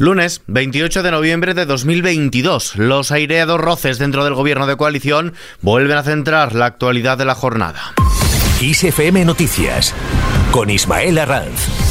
[0.00, 2.76] Lunes 28 de noviembre de 2022.
[2.76, 7.34] Los aireados roces dentro del gobierno de coalición vuelven a centrar la actualidad de la
[7.34, 7.92] jornada.
[8.62, 9.94] ISFM Noticias
[10.52, 11.89] con Ismael Arranz.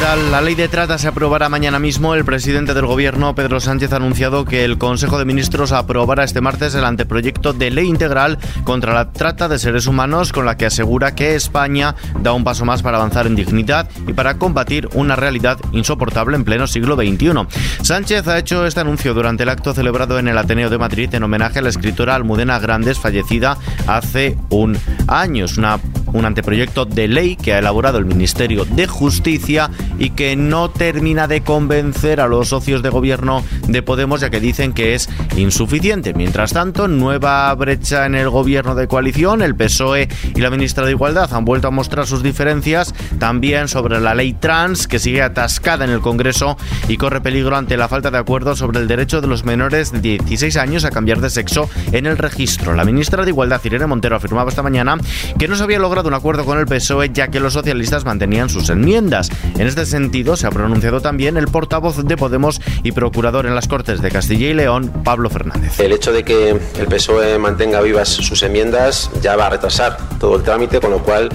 [0.00, 2.14] La ley de trata se aprobará mañana mismo.
[2.14, 6.40] El presidente del gobierno, Pedro Sánchez, ha anunciado que el Consejo de Ministros aprobará este
[6.40, 10.66] martes el anteproyecto de ley integral contra la trata de seres humanos, con la que
[10.66, 15.14] asegura que España da un paso más para avanzar en dignidad y para combatir una
[15.14, 17.46] realidad insoportable en pleno siglo XXI.
[17.82, 21.22] Sánchez ha hecho este anuncio durante el acto celebrado en el Ateneo de Madrid en
[21.22, 25.44] homenaje a la escritora Almudena Grandes, fallecida hace un año.
[25.44, 25.78] Es una,
[26.12, 31.26] un anteproyecto de ley que ha elaborado el Ministerio de Justicia y que no termina
[31.26, 36.14] de convencer a los socios de gobierno de Podemos ya que dicen que es insuficiente.
[36.14, 40.92] Mientras tanto, nueva brecha en el gobierno de coalición, el PSOE y la ministra de
[40.92, 45.84] Igualdad han vuelto a mostrar sus diferencias también sobre la ley trans que sigue atascada
[45.84, 46.56] en el Congreso
[46.88, 50.18] y corre peligro ante la falta de acuerdo sobre el derecho de los menores de
[50.18, 52.74] 16 años a cambiar de sexo en el registro.
[52.74, 54.96] La ministra de Igualdad, Irene Montero, afirmaba esta mañana
[55.38, 58.48] que no se había logrado un acuerdo con el PSOE ya que los socialistas mantenían
[58.48, 59.30] sus enmiendas.
[59.58, 63.68] En este sentido, se ha pronunciado también el portavoz de Podemos y procurador en las
[63.68, 65.78] Cortes de Castilla y León, Pablo Fernández.
[65.80, 70.36] El hecho de que el PSOE mantenga vivas sus enmiendas ya va a retrasar todo
[70.36, 71.28] el trámite, con lo cual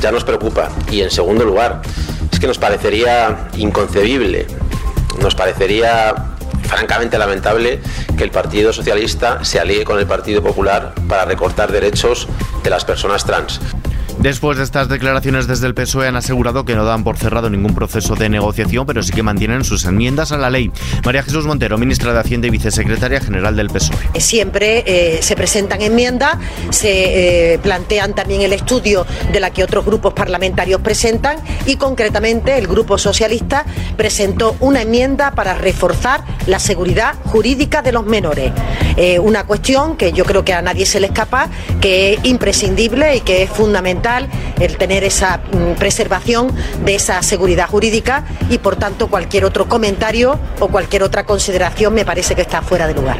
[0.00, 0.70] ya nos preocupa.
[0.90, 1.82] Y en segundo lugar,
[2.32, 4.46] es que nos parecería inconcebible,
[5.20, 6.14] nos parecería
[6.66, 7.80] francamente lamentable
[8.16, 12.28] que el Partido Socialista se alíe con el Partido Popular para recortar derechos
[12.62, 13.60] de las personas trans.
[14.18, 17.74] Después de estas declaraciones desde el PSOE han asegurado que no dan por cerrado ningún
[17.74, 20.70] proceso de negociación, pero sí que mantienen sus enmiendas a la ley.
[21.04, 23.96] María Jesús Montero, ministra de Hacienda y vicesecretaria general del PSOE.
[24.18, 26.36] Siempre eh, se presentan enmiendas,
[26.70, 32.56] se eh, plantean también el estudio de la que otros grupos parlamentarios presentan y concretamente
[32.56, 38.50] el Grupo Socialista presentó una enmienda para reforzar la seguridad jurídica de los menores.
[38.96, 41.50] Eh, una cuestión que yo creo que a nadie se le escapa,
[41.82, 44.05] que es imprescindible y que es fundamental
[44.60, 50.38] el tener esa mm, preservación de esa seguridad jurídica y por tanto cualquier otro comentario
[50.60, 53.18] o cualquier otra consideración me parece que está fuera de lugar.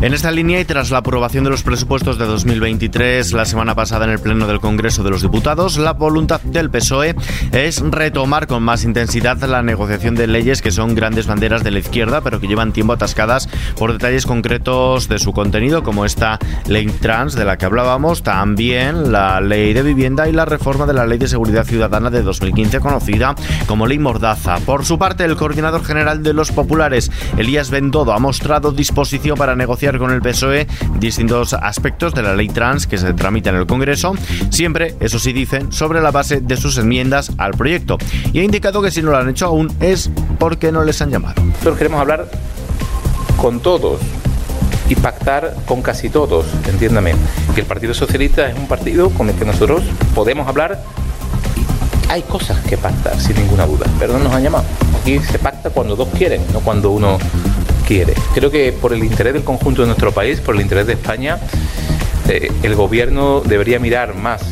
[0.00, 4.04] En esta línea y tras la aprobación de los presupuestos de 2023 la semana pasada
[4.04, 7.16] en el Pleno del Congreso de los Diputados, la voluntad del PSOE
[7.50, 11.80] es retomar con más intensidad la negociación de leyes que son grandes banderas de la
[11.80, 16.38] izquierda, pero que llevan tiempo atascadas por detalles concretos de su contenido, como esta
[16.68, 20.94] ley trans de la que hablábamos, también la ley de vivienda y la reforma de
[20.94, 23.34] la ley de seguridad ciudadana de 2015, conocida
[23.66, 24.58] como ley Mordaza.
[24.60, 29.56] Por su parte, el coordinador general de los populares, Elías Bendodo, ha mostrado disposición para
[29.56, 30.66] negociar con el PSOE
[30.98, 34.14] distintos aspectos de la ley trans que se tramita en el Congreso,
[34.50, 37.96] siempre, eso sí dicen, sobre la base de sus enmiendas al proyecto.
[38.32, 41.10] Y ha indicado que si no lo han hecho aún es porque no les han
[41.10, 41.42] llamado.
[41.42, 42.28] Nosotros queremos hablar
[43.36, 44.00] con todos
[44.88, 47.14] y pactar con casi todos, entiéndame,
[47.54, 49.84] que el Partido Socialista es un partido con el que nosotros
[50.14, 50.82] podemos hablar
[52.08, 54.64] hay cosas que pactar, sin ninguna duda, pero no nos han llamado.
[55.00, 57.18] Aquí se pacta cuando dos quieren, no cuando uno
[58.34, 61.38] Creo que por el interés del conjunto de nuestro país, por el interés de España,
[62.28, 64.42] eh, el gobierno debería mirar más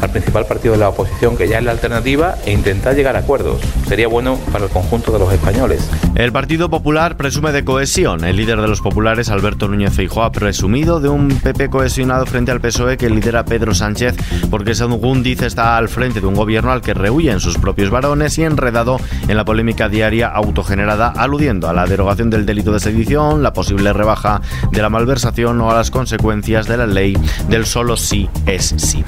[0.00, 3.20] al principal partido de la oposición, que ya es la alternativa, e intentar llegar a
[3.20, 3.60] acuerdos.
[3.86, 5.88] Sería bueno para el conjunto de los españoles.
[6.14, 8.24] El Partido Popular presume de cohesión.
[8.24, 12.50] El líder de los populares, Alberto Núñez Feijóo, ha presumido de un PP cohesionado frente
[12.50, 14.16] al PSOE que lidera Pedro Sánchez,
[14.50, 18.38] porque según dice está al frente de un gobierno al que rehuyen sus propios varones
[18.38, 18.98] y enredado
[19.28, 23.92] en la polémica diaria autogenerada, aludiendo a la derogación del delito de sedición, la posible
[23.92, 27.16] rebaja de la malversación o a las consecuencias de la ley
[27.48, 29.02] del solo sí es sí.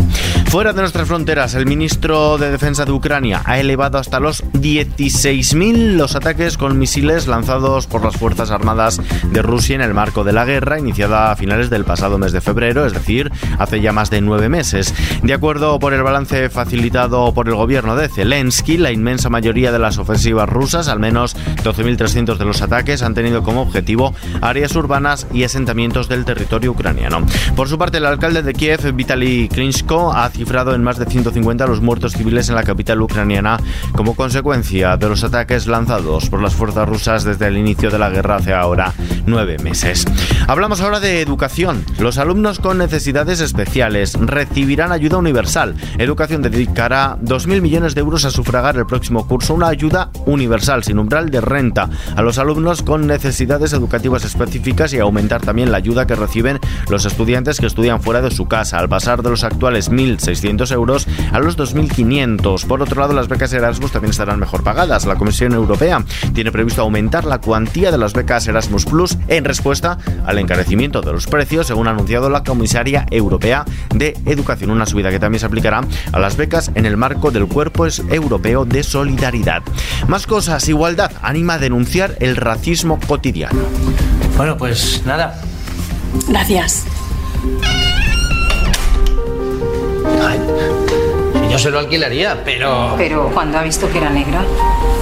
[0.47, 5.97] Fuera de nuestras fronteras, el ministro de Defensa de Ucrania ha elevado hasta los 16.000
[5.97, 10.33] los ataques con misiles lanzados por las Fuerzas Armadas de Rusia en el marco de
[10.33, 14.11] la guerra iniciada a finales del pasado mes de febrero, es decir, hace ya más
[14.11, 14.95] de nueve meses.
[15.23, 19.79] De acuerdo por el balance facilitado por el gobierno de Zelensky, la inmensa mayoría de
[19.79, 25.27] las ofensivas rusas, al menos 12.300 de los ataques, han tenido como objetivo áreas urbanas
[25.33, 27.27] y asentamientos del territorio ucraniano.
[27.55, 31.67] Por su parte, el alcalde de Kiev, Vitaly Klitschko, ha cifrado en más de 150
[31.67, 33.59] los muertos civiles en la capital ucraniana
[33.93, 38.11] como consecuencia de los ataques lanzados por las fuerzas rusas desde el inicio de la
[38.11, 38.93] guerra hace ahora
[39.27, 40.05] nueve meses.
[40.47, 41.85] Hablamos ahora de educación.
[41.99, 45.75] Los alumnos con necesidades especiales recibirán ayuda universal.
[45.99, 50.99] Educación dedicará 2.000 millones de euros a sufragar el próximo curso una ayuda universal sin
[50.99, 56.07] umbral de renta a los alumnos con necesidades educativas específicas y aumentar también la ayuda
[56.07, 56.59] que reciben
[56.89, 61.09] los estudiantes que estudian fuera de su casa al pasar de los actuales 1.600 euros
[61.33, 62.67] a los 2.500.
[62.67, 65.07] Por otro lado, las becas Erasmus también estarán mejor mejor pagadas.
[65.07, 66.05] La Comisión Europea
[66.35, 69.97] tiene previsto aumentar la cuantía de las becas Erasmus Plus en respuesta
[70.27, 73.65] al encarecimiento de los precios, según ha anunciado la comisaria europea
[73.95, 74.73] de Educación.
[74.73, 78.65] Una subida que también se aplicará a las becas en el marco del Cuerpo Europeo
[78.65, 79.63] de Solidaridad.
[80.09, 83.61] Más cosas, igualdad anima a denunciar el racismo cotidiano.
[84.37, 85.41] Bueno, pues nada.
[86.27, 86.87] Gracias.
[91.51, 92.95] Yo se lo alquilaría, pero...
[92.97, 94.45] Pero cuando ha visto que era negra,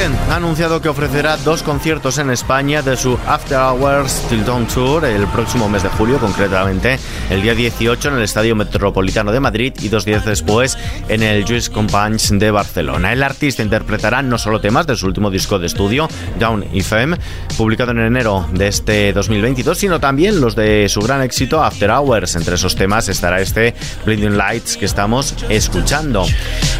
[0.00, 5.26] ha anunciado que ofrecerá dos conciertos en España de su After Hours Tilton Tour el
[5.26, 6.98] próximo mes de julio, concretamente
[7.28, 10.78] el día 18 en el Estadio Metropolitano de Madrid y dos días después
[11.08, 13.12] en el Juice Compagns de Barcelona.
[13.12, 16.08] El artista interpretará no solo temas de su último disco de estudio,
[16.38, 17.18] Down FM,
[17.58, 22.34] publicado en enero de este 2022, sino también los de su gran éxito After Hours.
[22.36, 23.74] Entre esos temas estará este
[24.06, 26.24] Blinding Lights que estamos escuchando.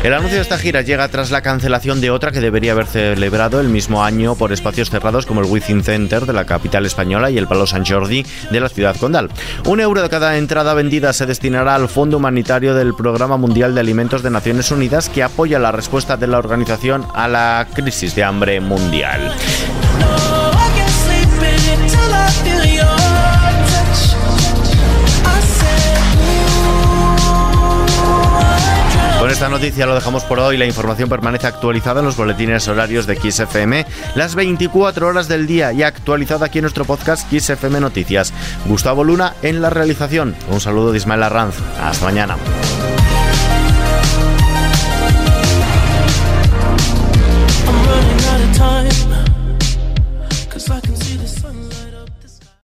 [0.02, 3.60] El anuncio de esta gira llega tras la cancelación de otra que debería haber celebrado
[3.60, 7.38] el mismo año por espacios cerrados como el Within Center de la capital española y
[7.38, 9.28] el Palo San Jordi de la ciudad condal.
[9.66, 13.80] Un euro de cada entrada vendida se destinará al Fondo Humanitario del Programa Mundial de
[13.80, 18.24] Alimentos de Naciones Unidas que apoya la respuesta de la organización a la crisis de
[18.24, 19.32] hambre mundial.
[29.52, 30.56] Noticia lo dejamos por hoy.
[30.56, 35.72] La información permanece actualizada en los boletines horarios de XFM las 24 horas del día
[35.72, 38.32] y actualizada aquí en nuestro podcast XFM Noticias.
[38.66, 40.34] Gustavo Luna en la realización.
[40.48, 41.56] Un saludo de Ismael Arranz.
[41.78, 42.36] Hasta mañana.